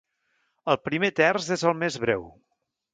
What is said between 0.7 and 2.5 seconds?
El primer terç és el més breu.